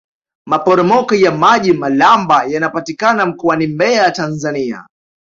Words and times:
maporomoko 0.47 1.15
ya 1.15 1.31
maji 1.31 1.73
malamba 1.73 2.43
yanapatikana 2.45 3.25
mkoani 3.25 3.67
mbeya 3.67 4.11
tanzania 4.11 4.87